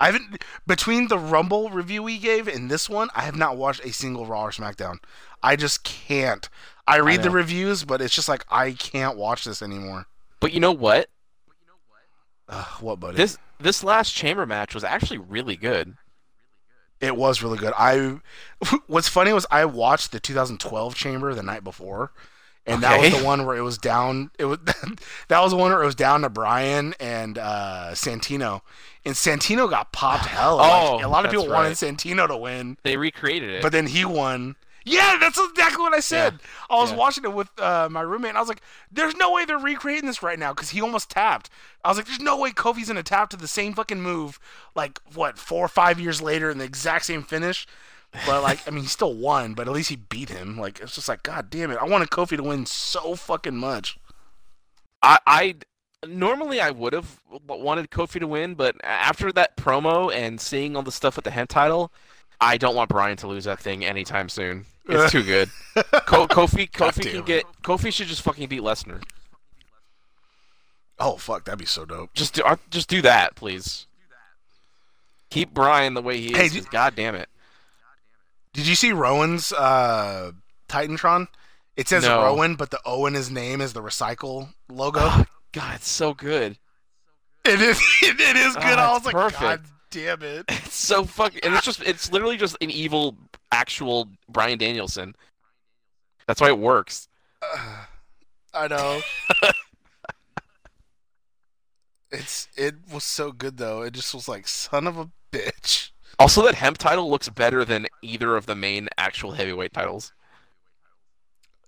[0.00, 3.84] I haven't between the Rumble review we gave and this one, I have not watched
[3.84, 4.96] a single Raw or SmackDown.
[5.42, 6.48] I just can't.
[6.86, 10.06] I read the reviews, but it's just like I can't watch this anymore.
[10.40, 11.10] But you know what?
[12.48, 13.16] Ugh, what, buddy?
[13.18, 15.96] This this last chamber match was actually really good.
[17.00, 17.74] It was really good.
[17.76, 18.20] I
[18.86, 22.12] what's funny was I watched the 2012 Chamber the night before,
[22.66, 24.30] and that was the one where it was down.
[24.38, 24.58] It was
[25.28, 28.62] that was the one where it was down to Bryan and uh, Santino,
[29.04, 30.60] and Santino got popped hell.
[30.60, 31.72] Oh, like, a lot of people wanted.
[31.72, 33.62] Santino to win, They recreated it.
[33.62, 34.56] but then he won.
[34.86, 36.40] Yeah, that's exactly what I said.
[36.68, 36.96] I was Yeah.
[36.98, 38.60] watching it with uh, my roommate, and I was like,
[38.92, 41.48] "There's no way they're recreating this right now because he almost tapped."
[41.82, 44.38] I was like, "There's no way Kofi's gonna tap to the same fucking move,
[44.74, 47.66] like what four or five years later in the exact same finish."
[48.26, 50.56] But like, I mean, he still won, but at least he beat him.
[50.58, 51.78] Like, it's just like, God damn it!
[51.80, 53.98] I wanted Kofi to win so fucking much.
[55.02, 55.54] I, I
[56.06, 60.82] normally I would have wanted Kofi to win, but after that promo and seeing all
[60.82, 61.92] the stuff with the hemp title,
[62.40, 64.64] I don't want Bryan to lose that thing anytime soon.
[64.88, 65.48] It's too good.
[66.06, 67.44] Ko- Kofi, Kofi can get.
[67.62, 69.02] Kofi should just fucking beat Lesnar.
[70.98, 72.14] Oh fuck, that'd be so dope.
[72.14, 73.86] Just do, uh, just do that, please.
[75.30, 76.36] Keep Bryan the way he is.
[76.36, 77.28] Hey, do- God damn it.
[78.54, 80.32] Did you see Rowan's uh,
[80.68, 81.26] Titantron?
[81.76, 82.22] It says No.
[82.22, 85.00] Rowan, but the O in his name is the recycle logo.
[85.02, 86.56] Oh, God, it's so good.
[87.44, 87.80] it is.
[88.02, 88.62] It is good.
[88.64, 89.40] Ah, I was it's like.
[89.40, 90.44] God damn it.
[90.48, 91.40] It's so fucking.
[91.42, 91.82] And it's just.
[91.82, 93.16] It's literally just an evil,
[93.50, 95.16] actual Bryan Danielson.
[96.26, 97.08] That's why it works.
[98.54, 99.00] I know.
[102.12, 103.82] it's it was so good though.
[103.82, 105.90] It just was like son of a bitch.
[106.18, 110.12] Also, that hemp title looks better than either of the main actual heavyweight titles.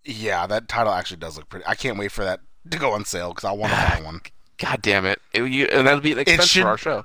[0.04, 1.66] Yeah, that title actually does look pretty.
[1.66, 4.20] I can't wait for that to go on sale because I want to buy one.
[4.58, 5.20] God damn it!
[5.32, 7.04] It- you- and that'll be an expense should- for our show.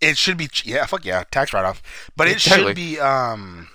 [0.00, 1.82] It should be yeah, fuck yeah, tax write off.
[2.16, 2.66] But it Exactly.
[2.66, 3.68] should be um,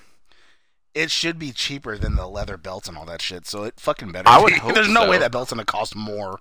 [0.93, 3.47] it should be cheaper than the leather belts and all that shit.
[3.47, 4.29] So it fucking better.
[4.29, 6.39] I would hope There's no way that belt's gonna cost more.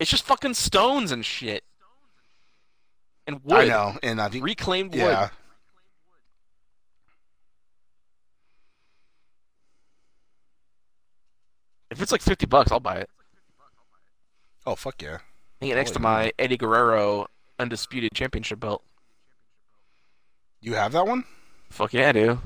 [0.00, 1.62] It's just fucking stones and shit.
[3.28, 3.58] And wood.
[3.58, 5.00] I know, and I think Reclaimed wood.
[5.00, 5.28] yeah.
[11.90, 13.10] If it's like 50 bucks, I'll buy it.
[14.66, 15.18] Oh fuck yeah.
[15.60, 17.26] Hang it next to Holy my Eddie Guerrero
[17.58, 18.82] undisputed championship belt.
[20.60, 21.24] You have that one?
[21.70, 22.40] Fuck yeah, I do.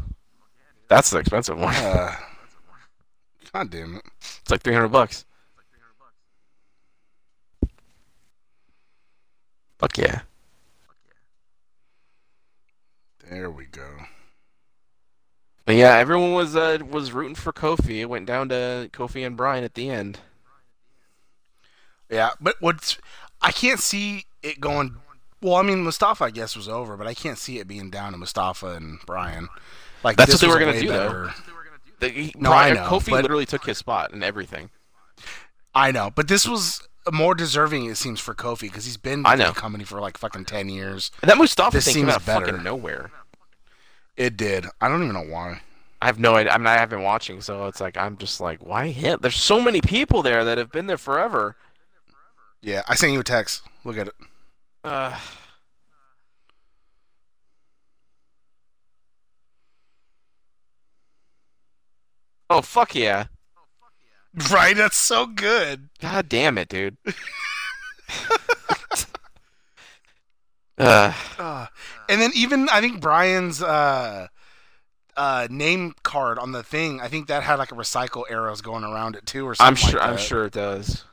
[0.88, 1.74] That's the expensive one.
[1.74, 2.14] Uh,
[3.52, 4.02] God damn it.
[4.20, 5.26] It's like 300 bucks.
[9.78, 10.22] Fuck yeah.
[13.30, 13.88] There we go.
[15.64, 18.00] But yeah, everyone was uh, was rooting for Kofi.
[18.00, 20.18] It went down to Kofi and Bryan at the end.
[22.10, 22.98] Yeah, but what's
[23.40, 24.96] I can't see it going.
[25.40, 28.12] Well, I mean, Mustafa, I guess, was over, but I can't see it being down
[28.12, 29.48] to Mustafa and Bryan.
[30.04, 31.06] Like That's what they were gonna way do, though.
[31.08, 31.34] better-
[32.00, 34.70] The, he- No, Bryan, I know, Kofi but- literally took his spot and everything.
[35.74, 37.86] I know, but this was more deserving.
[37.86, 40.68] It seems for Kofi because he's been I with the company for like fucking ten
[40.68, 41.10] years.
[41.22, 42.46] And that Mustafa This thing came seems out better.
[42.46, 43.10] fucking nowhere.
[44.16, 44.66] It did.
[44.80, 45.62] I don't even know why.
[46.00, 46.52] I have no idea.
[46.52, 49.18] I mean, I have been watching, so it's like I'm just like, why him?
[49.22, 51.56] There's so many people there that have been there forever.
[52.60, 53.62] Yeah, I sent you a text.
[53.84, 54.14] Look at it.
[54.84, 55.16] Uh,
[62.50, 63.26] oh fuck yeah!
[64.50, 65.90] Right, that's so good.
[66.00, 66.96] God damn it, dude.
[70.78, 71.66] uh, Uh,
[72.08, 74.28] and then even I think Bryan's uh,
[75.16, 78.84] uh, name card on the thing, I think that had like a recycle arrows going
[78.84, 80.00] around it too, or something I'm sure.
[80.00, 81.04] like I'm sure it does.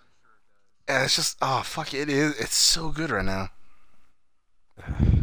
[0.87, 2.39] And it's just oh fuck, it is.
[2.39, 3.49] It's so good right now.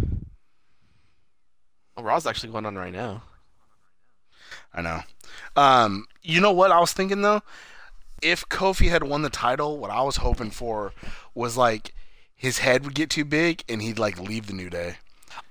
[1.98, 3.22] Oh, Raw's actually going on right now.
[4.74, 5.00] I know.
[5.56, 7.40] Um, you know what I was thinking though?
[8.22, 10.92] If Kofi had won the title, what I was hoping for
[11.34, 11.94] was like
[12.34, 14.96] his head would get too big and he'd like leave the New Day.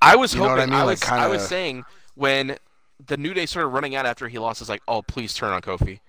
[0.02, 0.60] I was You hoping.
[0.64, 0.74] I mean?
[0.74, 1.10] I Like, was.
[1.10, 1.84] I was saying
[2.16, 2.58] when
[3.06, 5.62] the New Day started running out after he lost, it's like, oh, please turn on
[5.62, 6.00] Kofi.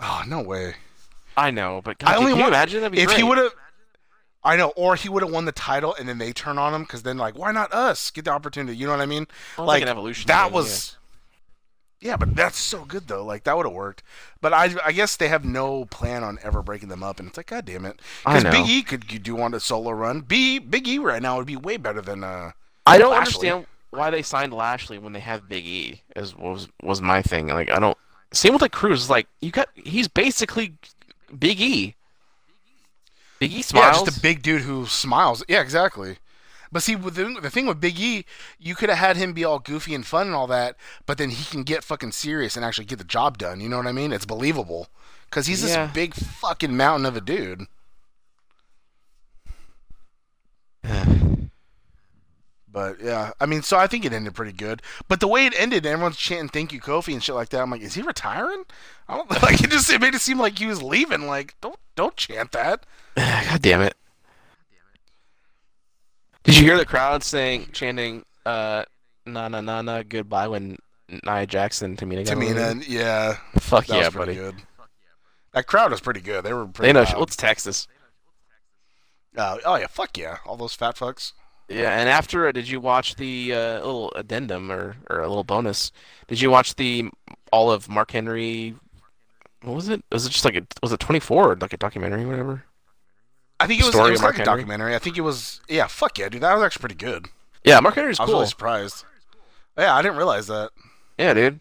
[0.00, 0.74] Oh no way!
[1.36, 3.16] I know, but God, I only can you want- imagine that'd be If great.
[3.18, 3.52] he would have,
[4.44, 6.82] I know, or he would have won the title and then they turn on him
[6.82, 8.76] because then like why not us get the opportunity?
[8.76, 9.26] You know what I mean?
[9.56, 10.28] Like an evolution.
[10.28, 10.92] that thing, was.
[10.92, 10.98] Yeah,
[12.16, 13.24] but that's so good though.
[13.24, 14.02] Like that would have worked.
[14.40, 17.36] But I, I guess they have no plan on ever breaking them up, and it's
[17.36, 18.00] like, god damn it.
[18.24, 18.44] Because.
[18.44, 20.20] Big E could could do on a solo run.
[20.20, 22.52] B Big E right now would be way better than uh.
[22.86, 23.50] I don't Lashley.
[23.50, 26.02] understand why they signed Lashley when they have Big E.
[26.14, 27.48] Is was was my thing.
[27.48, 27.98] Like I don't.
[28.32, 29.10] Same with like Crews.
[29.10, 29.68] Like you got.
[29.74, 30.74] He's basically
[31.36, 31.94] Big E.
[33.38, 33.98] Big E smiles.
[33.98, 35.44] Yeah, just a big dude who smiles.
[35.48, 36.18] Yeah, exactly.
[36.70, 38.24] But see, with the, the thing with Big E,
[38.58, 40.76] you could have had him be all goofy and fun and all that,
[41.06, 43.60] but then he can get fucking serious and actually get the job done.
[43.60, 44.12] You know what I mean?
[44.12, 44.88] It's believable
[45.30, 45.86] because he's Yeah.
[45.86, 47.66] this big fucking mountain of a dude.
[52.70, 54.82] But yeah, I mean, so I think it ended pretty good.
[55.08, 57.62] But the way it ended, everyone's chanting "Thank you, Kofi" and shit like that.
[57.62, 58.64] I'm like, is he retiring?
[59.08, 59.62] I don't like.
[59.62, 61.26] It just it made it seem like he was leaving.
[61.26, 62.84] Like, don't don't chant that.
[63.16, 63.96] God damn it.
[66.48, 68.84] Did you hear the crowd saying, chanting, uh,
[69.26, 70.78] na na na na, goodbye when
[71.22, 72.38] Nia Jackson, Tamina got?
[72.38, 74.52] Tamina, yeah, Fuck that yeah, was pretty buddy.
[74.52, 74.54] good.
[75.52, 76.44] That crowd was pretty good.
[76.44, 76.88] They were pretty.
[76.88, 77.04] They know.
[77.04, 77.18] loud.
[77.18, 77.86] Let's Texas.
[79.36, 81.32] Uh, oh yeah, fuck yeah, all those fat fucks.
[81.68, 85.44] Yeah, and after, uh, did you watch the uh, little addendum or, or a little
[85.44, 85.92] bonus?
[86.26, 87.10] Did you watch the
[87.52, 88.74] all of Mark Henry?
[89.60, 90.02] What was it?
[90.10, 92.64] Was it just like a, was it 24 like a documentary or whatever?
[93.60, 94.44] I think it was, it was Mark a Henry?
[94.44, 94.94] documentary.
[94.94, 95.60] I think it was.
[95.68, 96.42] Yeah, fuck yeah, dude.
[96.42, 97.26] That was actually pretty good.
[97.64, 98.38] Yeah, Mark Henry's I was cool.
[98.40, 99.04] really surprised.
[99.76, 100.70] Yeah, I didn't realize that.
[101.18, 101.60] Yeah, dude.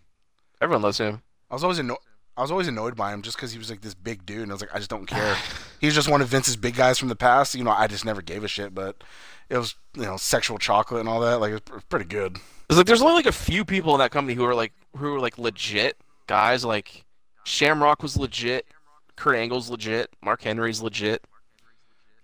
[0.62, 1.22] Everyone loves him.
[1.50, 1.98] I was always anno-
[2.36, 4.52] I was always annoyed by him just because he was like this big dude, and
[4.52, 5.36] I was like, I just don't care.
[5.82, 7.56] He's just one of Vince's big guys from the past.
[7.56, 8.76] You know, I just never gave a shit.
[8.76, 9.04] But
[9.50, 11.40] it was you know sexual chocolate and all that.
[11.40, 12.38] Like it was pretty good.
[12.70, 15.16] It's like there's only like a few people in that company who are like who
[15.16, 16.64] are like legit guys.
[16.66, 17.06] Like
[17.44, 18.68] Shamrock was legit,
[19.16, 21.24] Kurt Angle's legit, Mark Henry's legit.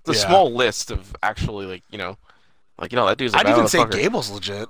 [0.05, 0.27] It's a Yeah.
[0.27, 2.17] small list of actually like you know,
[2.77, 3.33] like you know that dude's.
[3.33, 3.85] a I'd even say.
[3.85, 4.67] Gable's legit.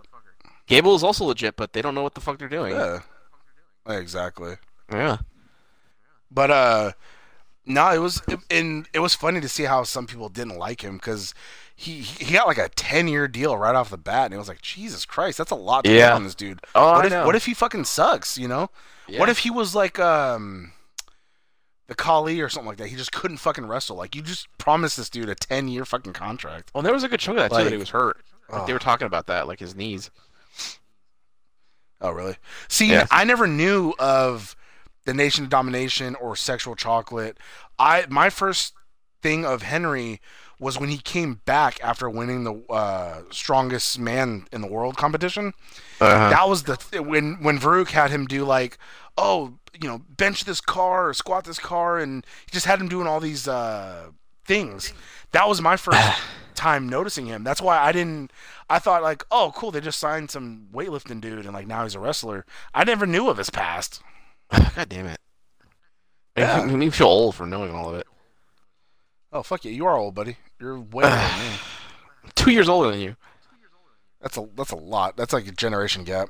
[0.67, 2.73] Gable is also legit, but they don't know what the fuck they're doing.
[2.73, 2.99] Yeah,
[3.87, 4.55] exactly.
[4.91, 5.17] Yeah.
[6.31, 6.91] But uh,
[7.65, 10.95] no, it was and it was funny to see how some people didn't like him
[10.97, 11.33] because
[11.75, 14.47] he he got like a ten year deal right off the bat, and it was
[14.47, 16.15] like Jesus Christ, that's a lot to Yeah.
[16.15, 16.61] on this dude.
[16.75, 17.25] Oh, what I if know.
[17.25, 18.37] what if he fucking sucks?
[18.37, 18.69] You know,
[19.07, 19.19] Yeah.
[19.19, 20.71] what if he was like um.
[21.93, 22.87] The Khali or something like that.
[22.87, 23.95] He just couldn't fucking wrestle.
[23.95, 26.71] Like you just promised this dude a ten year fucking contract.
[26.73, 28.17] Well, there was a good chunk of that too that he was hurt.
[28.49, 30.09] Like, they were talking about that, like his knees.
[32.01, 32.35] Oh, really?
[32.67, 33.05] See, Yeah.
[33.11, 34.55] I never knew of
[35.05, 37.37] the Nation of Domination or Sexual Chocolate.
[37.77, 38.73] I my first
[39.21, 40.19] thing of Henry
[40.59, 45.53] was when he came back after winning the uh, strongest man in the world competition.
[46.01, 46.29] Uh-huh.
[46.29, 48.77] That was the th- when when Varuk had him do like,
[49.17, 52.87] oh, you know, bench this car or squat this car, and he just had him
[52.87, 54.09] doing all these uh,
[54.45, 54.93] things.
[55.31, 55.99] That was my first
[56.55, 57.43] time noticing him.
[57.43, 58.31] That's why I didn't.
[58.69, 61.95] I thought like, oh, cool, they just signed some weightlifting dude, and like now he's
[61.95, 62.45] a wrestler.
[62.73, 64.01] I never knew of his past.
[64.75, 65.19] God damn it.
[66.37, 66.65] Yeah.
[66.65, 68.07] Made me feel old for knowing all of it.
[69.31, 70.37] Oh fuck you, you are old, buddy.
[70.59, 71.57] You're way older than me.
[72.35, 73.15] Two years older than you.
[74.21, 75.17] That's a that's a lot.
[75.17, 76.29] That's like a generation gap.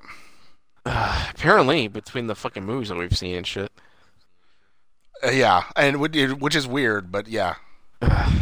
[0.85, 3.71] Uh, apparently, between the fucking movies that we've seen and shit.
[5.25, 7.55] Uh, yeah, and which is weird, but yeah,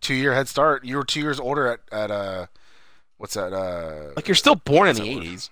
[0.00, 0.84] two year head start.
[0.84, 2.46] You were two years older at at uh,
[3.16, 3.52] what's that?
[3.52, 5.48] Uh, Like you're still born in the '80s.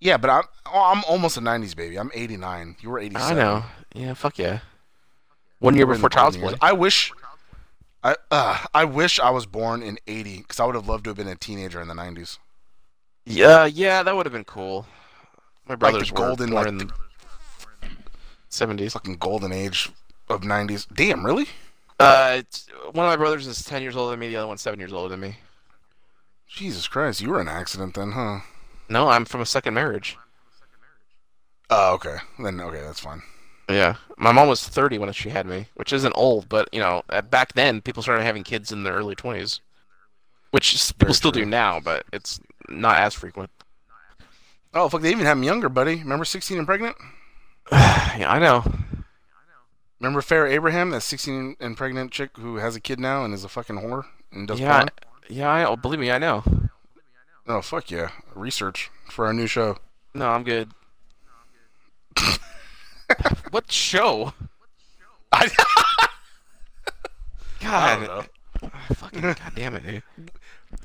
[0.00, 1.98] yeah, but I'm oh, I'm almost a '90s baby.
[1.98, 2.76] I'm '89.
[2.80, 3.36] You were '87.
[3.36, 3.64] I know.
[3.94, 4.60] Yeah, fuck yeah.
[5.58, 6.54] One year before Child's Play.
[6.60, 7.12] I wish.
[8.02, 11.10] I uh, I wish I was born in '80 because I would have loved to
[11.10, 12.38] have been a teenager in the '90s.
[13.26, 14.86] Yeah, yeah, that would have been cool.
[15.66, 16.92] My brothers were golden, born like in
[18.50, 18.92] '70s.
[18.92, 19.90] Fucking golden age
[20.28, 20.86] of '90s.
[20.94, 21.46] Damn, really?
[21.98, 22.42] Uh,
[22.92, 24.28] one of my brothers is ten years older than me.
[24.28, 25.38] The other one's seven years older than me.
[26.46, 28.40] Jesus Christ, you were an accident then, huh?
[28.88, 30.16] No, I'm from a second marriage.
[31.70, 32.16] Oh, okay.
[32.38, 33.22] Then okay, that's fine.
[33.68, 37.02] Yeah, my mom was 30 when she had me, which isn't old, but you know,
[37.08, 39.60] uh, back then people started having kids in their early 20s,
[40.50, 43.50] which s- people Very still do now, but it's not as frequent.
[44.72, 45.96] Oh fuck, they even have him younger, buddy.
[45.96, 46.96] Remember 16 and pregnant?
[47.72, 48.64] yeah, I know.
[50.00, 53.44] Remember Farrah Abraham, that 16 and pregnant chick who has a kid now and is
[53.44, 54.88] a fucking whore and does Yeah, porn?
[55.28, 56.42] yeah, I oh, believe me, I know.
[57.46, 59.78] Oh fuck yeah, research for our new show.
[60.14, 60.70] No, I'm good.
[63.50, 64.32] what show?
[65.32, 65.50] I,
[66.02, 66.08] I
[67.60, 68.02] God,
[68.62, 68.68] know.
[68.94, 70.02] fucking god damn it, dude.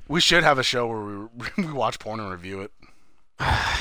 [0.08, 2.72] We should have a show where we we watch porn and review it.
[3.40, 3.76] Uh,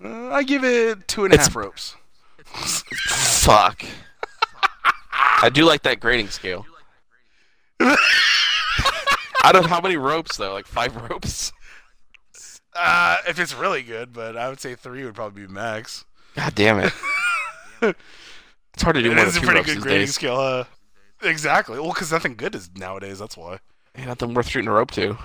[0.04, 1.96] I give it two and a half ropes.
[2.44, 3.84] Fuck.
[5.12, 6.64] I do like that grading scale.
[7.80, 10.52] Out of how many ropes though?
[10.52, 11.52] Like five ropes?
[12.74, 16.04] Uh, if it's really good, but I would say three would probably be max.
[16.34, 16.92] God damn it.
[17.82, 20.14] It's hard to do It is a pretty good grading days.
[20.14, 20.36] scale.
[20.36, 20.64] Uh,
[21.22, 21.78] exactly.
[21.78, 23.18] Well, because nothing good is nowadays.
[23.18, 23.60] That's why.
[23.96, 25.16] Ain't nothing worth shooting a rope to.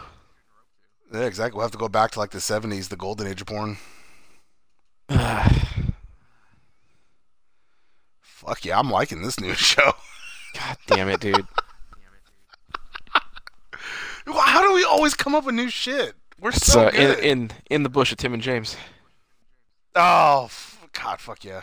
[1.14, 1.58] Yeah, exactly.
[1.58, 3.78] We'll have to go back to like the 70s, the golden age of porn.
[8.22, 9.92] Fuck yeah, I'm liking this new show.
[10.56, 11.46] God damn it, dude.
[14.28, 16.14] How do we always come up with new shit?
[16.40, 18.76] We're so uh, in, in in the bush of Tim and James.
[19.96, 21.62] oh, f- God, fuck yeah.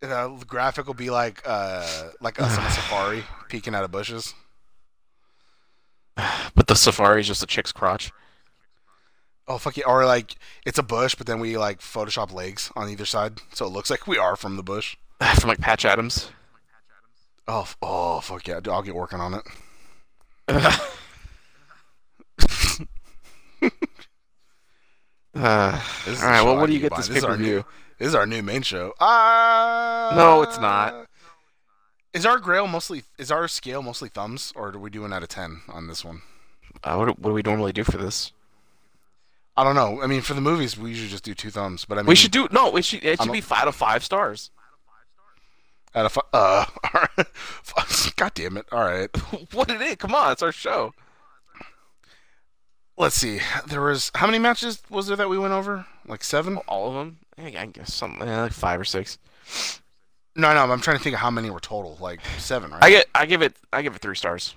[0.00, 4.34] The graphic will be like uh, like us on a safari peeking out of bushes.
[6.54, 8.10] But the safari is just a chick's crotch.
[9.46, 9.84] Oh fuck yeah!
[9.86, 10.34] Or like
[10.66, 13.90] it's a bush, but then we like Photoshop legs on either side, so it looks
[13.90, 14.96] like we are from the bush.
[15.34, 16.30] From like Patch Adams.
[17.48, 18.60] Oh, oh fuck yeah!
[18.66, 19.42] I'll get working on it.
[25.34, 27.64] Uh, all right, well, what do you get this This pay per view?
[27.98, 28.92] This is our new main show.
[29.00, 31.06] Uh, No, it's not.
[32.14, 33.02] Is our grail mostly?
[33.18, 36.22] Is our scale mostly thumbs, or are we doing out of ten on this one?
[36.82, 38.32] Uh, what, do- what do we normally do for this?
[39.56, 40.00] I don't know.
[40.00, 41.84] I mean, for the movies, we usually just do two thumbs.
[41.84, 42.70] But I mean, We should do no.
[42.70, 43.04] We should.
[43.04, 44.50] It should be five out of five stars.
[45.94, 46.24] out of five.
[46.32, 47.24] uh.
[48.16, 48.66] God damn it!
[48.70, 49.10] All right.
[49.52, 49.96] what it is?
[49.96, 50.94] Come on, it's our show.
[52.96, 53.40] let's see.
[53.66, 55.86] There was how many matches was there that we went over?
[56.06, 56.56] Like seven?
[56.68, 57.18] All of them?
[57.38, 59.18] I I guess something eh, like five or six.
[60.36, 60.70] No, no.
[60.72, 61.96] I'm trying to think of how many were total.
[62.00, 62.82] Like seven, right?
[62.82, 64.54] I get I give it I give it three stars.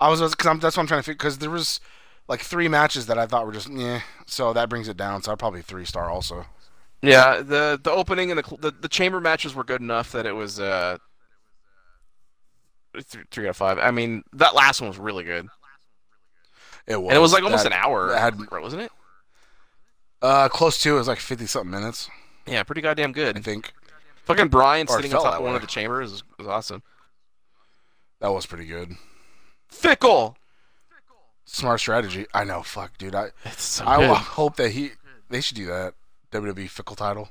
[0.00, 1.80] I was because I'm that's what I'm trying to figure because there was
[2.28, 4.00] like three matches that I thought were just yeah.
[4.26, 5.22] So that brings it down.
[5.22, 6.46] So I'd probably three star also.
[7.02, 10.32] Yeah, the the opening and the the, the chamber matches were good enough that it
[10.32, 10.98] was uh
[12.94, 13.78] th- three out of five.
[13.78, 15.48] I mean, that last one was really good,
[16.86, 17.08] It was.
[17.10, 18.92] and it was like almost That- an hour, had- wasn't it?
[20.22, 22.08] Uh, close to it was like fifty something minutes.
[22.46, 23.30] Yeah, pretty goddamn good.
[23.30, 23.44] I good.
[23.44, 23.72] think
[24.24, 25.56] Fucking Bryan Or sitting on felt top that of one way.
[25.56, 26.82] of the chambers was, was awesome.
[28.20, 28.92] that was pretty good.
[29.68, 30.36] Fickle.
[31.44, 32.26] Smart strategy.
[32.32, 32.62] I know.
[32.62, 33.14] Fuck, dude.
[33.16, 34.92] I It's so I will hope that he
[35.28, 35.94] they should do that.
[36.30, 37.28] WWE fickle title.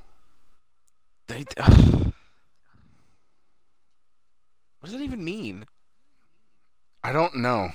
[1.28, 2.12] They, what
[4.84, 5.64] does that even mean?
[7.02, 7.70] I don't know.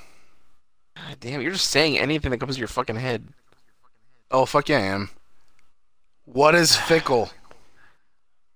[0.95, 3.27] God damn, you're just saying anything that comes to your fucking head.
[4.29, 5.09] Oh fuck yeah, I am.
[6.25, 7.29] What is fickle?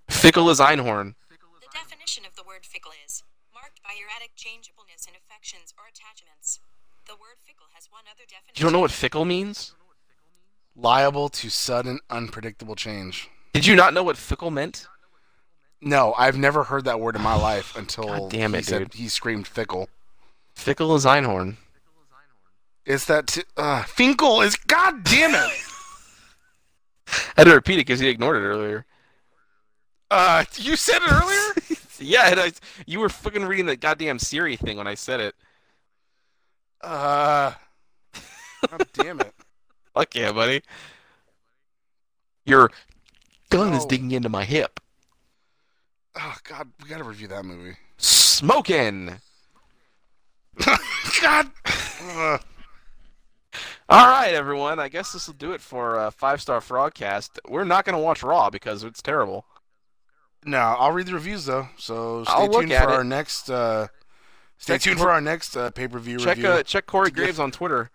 [0.10, 1.16] Fickle is Einhorn.
[1.30, 6.60] The definition of the word fickle is marked by erratic changeableness in affections or attachments.
[7.08, 8.54] The word fickle has one other definition.
[8.56, 9.74] You don't know what fickle means?
[10.76, 13.30] Liable to sudden, unpredictable change.
[13.54, 14.88] Did you not know what fickle meant?
[15.82, 18.80] No, I've never heard that word in my life until God damn he it, said
[18.80, 18.94] dude.
[18.94, 19.90] he screamed fickle.
[20.56, 21.56] Fickle is Einhorn.
[22.86, 25.52] Is that t- uh, Finkel is god damn it.
[27.08, 28.86] I had to repeat it because he ignored it earlier.
[30.10, 31.78] uh, you said it earlier.
[32.04, 32.52] Yeah, and I,
[32.88, 35.36] you were fucking reading the goddamn Siri thing when I said it.
[36.82, 37.52] Uh,
[38.68, 39.32] god damn it.
[39.94, 40.64] Fuck yeah, buddy.
[42.44, 42.72] Your
[43.52, 44.80] gun is digging into my hip.
[46.16, 47.78] Oh god, we gotta review that movie.
[47.98, 49.20] Smoking.
[51.22, 51.52] God.
[53.92, 54.80] All right, everyone.
[54.80, 57.32] I guess this will do it for uh, Five Star Frogcast.
[57.50, 59.46] We're not going to watch Raw because it's terrible.
[60.46, 61.68] no, I'll read the reviews though.
[61.78, 62.90] So stay I'll tuned for it.
[62.90, 63.50] our next.
[63.50, 63.88] Uh,
[64.58, 66.48] stay Check tuned for- for our next uh, pay per view review.
[66.48, 67.92] uh, check Corey Graves on Twitter.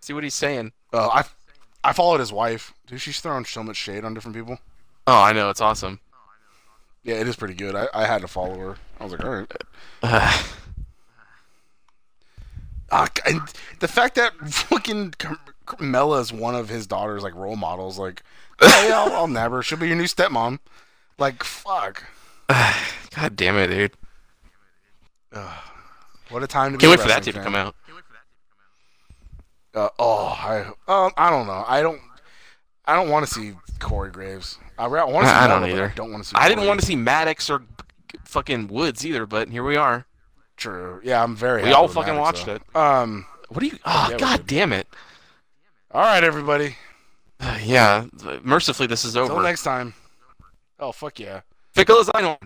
[0.00, 0.72] See what he's saying.
[0.92, 1.24] Uh, I
[1.82, 2.74] I followed his wife.
[2.86, 4.58] Dude, she's throwing so much shade on different people.
[5.06, 6.00] Oh, I know it's awesome.
[7.04, 7.74] Yeah, it is pretty good.
[7.74, 8.76] I, I had to follow her.
[9.00, 9.30] I was like, all
[10.02, 10.42] right.
[12.90, 13.40] Uh, and
[13.80, 18.22] the fact that fucking Car- Carmella is one of his daughter's like role models, like,
[18.60, 19.62] I'll, I'll nab her.
[19.62, 20.58] She'll be your new stepmom.
[21.18, 22.04] Like, fuck.
[22.48, 23.92] God damn it, dude.
[26.30, 26.82] What a time to be.
[26.82, 27.74] Can't wait for that to come out.
[29.74, 31.64] Uh, oh, I um, I don't know.
[31.66, 32.00] I don't.
[32.86, 34.58] I don't want to see Corey Graves.
[34.78, 35.34] I, want to see.
[35.36, 35.90] I- I don't either.
[35.90, 36.36] I don't want to see.
[36.36, 37.62] I didn't want to see Maddox or
[38.24, 40.06] fucking Woods either, but here we are.
[40.58, 41.00] True.
[41.02, 41.62] Yeah, I'm very.
[41.62, 42.60] We all fucking watched it.
[42.74, 43.24] Um.
[43.48, 43.78] What are you?
[43.86, 44.86] Oh, yeah, ah, god damn it!
[45.90, 46.76] All right, everybody.
[47.40, 48.06] Uh, yeah.
[48.42, 49.32] Mercifully, this is over.
[49.32, 49.94] Until next time.
[50.80, 51.40] Oh fuck yeah.
[51.72, 52.38] Fickle as I know.